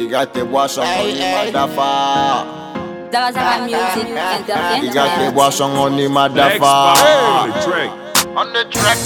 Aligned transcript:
You 0.00 0.08
got 0.08 0.32
the 0.32 0.46
wash 0.46 0.78
on 0.78 0.86
hey, 0.86 1.10
hey. 1.12 1.52
motherfucker. 1.52 3.12
Zaga 3.12 3.66
music 3.66 4.08
entertainment. 4.08 4.82
You 4.88 4.94
got 4.94 5.10
the 5.20 5.30
wash 5.36 5.60
on 5.60 5.76
on 5.76 5.96
the 5.98 6.04
motherfucker. 6.04 7.90
On 8.34 8.50
the 8.50 8.64
track. 8.72 8.96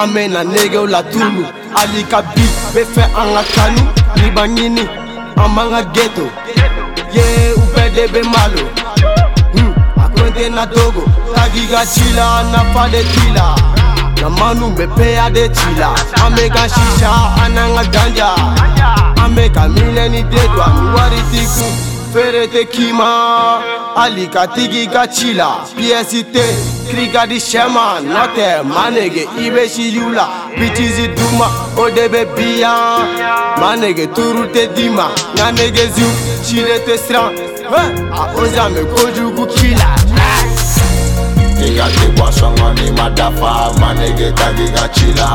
an 0.00 0.08
bɛ 0.14 0.22
na 0.34 0.40
negew 0.54 0.84
la 0.94 1.00
tunu 1.12 1.42
hali 1.76 2.02
ka 2.12 2.20
bi 2.34 2.44
bɛ 2.74 2.82
fɛ 2.94 3.04
an 3.20 3.28
ka 3.36 3.42
kanu 3.54 3.82
riba 4.20 4.44
ɲini 4.56 4.84
an 5.42 5.48
b'an 5.54 5.68
ka 5.74 5.82
geto 5.94 6.24
ye 7.16 7.22
u 7.62 7.64
bɛɛ 7.74 7.86
de 7.94 8.04
bɛ 8.12 8.20
malo 8.32 8.62
hmm. 9.54 9.72
a 10.02 10.06
kɔnte 10.16 10.44
na 10.56 10.66
togo 10.66 11.02
tagi 11.34 11.64
ka 11.70 11.84
ci 11.92 12.04
la 12.16 12.24
a 12.38 12.42
nafa 12.52 12.82
de 12.92 13.00
t'i 13.12 13.26
la 13.36 13.46
na 14.20 14.28
manu 14.38 14.66
bɛ 14.78 14.86
peya 14.96 15.30
de 15.30 15.44
ci 15.56 15.68
la 15.78 15.94
an 16.24 16.30
bɛ 16.34 16.44
ka 16.56 16.64
sisa 16.74 17.10
an 17.44 17.48
n'an 17.54 17.70
ka 17.76 17.84
ganja 17.94 18.28
an 19.24 19.30
bɛ 19.36 19.44
ka 19.54 19.62
miliyɔni 19.74 20.20
de 20.32 20.42
don 20.54 20.66
ani 20.66 20.84
wari 20.96 21.20
t'i 21.30 21.46
kun. 21.54 21.91
feere 22.12 22.44
tɛ 22.52 22.62
k'i 22.72 22.86
ma 22.92 23.08
hali 23.96 24.24
ka 24.34 24.42
tigi 24.54 24.82
ka 24.94 25.02
ci 25.16 25.30
la 25.38 25.48
piyɛsi 25.76 26.20
tɛ 26.34 26.42
kiri 26.86 27.06
ka 27.14 27.22
di 27.30 27.38
sɛ 27.48 27.62
ma 27.74 27.84
nɔ 28.08 28.22
tɛ 28.36 28.48
ma 28.72 28.82
nege 28.96 29.22
i 29.44 29.46
bɛ 29.54 29.64
siliw 29.74 30.08
la 30.18 30.26
bitizi 30.58 31.06
d'u 31.16 31.28
ma 31.40 31.48
o 31.82 31.88
de 31.96 32.04
bɛ 32.12 32.22
biyan 32.36 33.06
ma 33.60 33.70
nege 33.82 34.04
turu 34.16 34.44
tɛ 34.54 34.64
di 34.76 34.86
ma 34.98 35.06
nka 35.34 35.46
negeziw 35.58 36.10
sire 36.46 36.76
tɛ 36.86 36.94
siran 37.04 37.30
eh, 37.80 37.88
a 38.20 38.22
o 38.40 38.42
zanmɛ 38.54 38.82
kojugu 38.94 39.44
k'i 39.54 39.70
la 39.80 39.88
i 41.66 41.68
ka 41.78 41.86
tɛ 41.96 42.06
bɔ 42.18 42.26
sɔngɔ 42.38 42.68
ni 42.78 42.90
ma 42.98 43.06
dafa 43.18 43.50
ma 43.80 43.88
nege 44.00 44.28
ka 44.38 44.48
di 44.56 44.66
ka 44.76 44.84
ci 44.94 45.08
la 45.18 45.28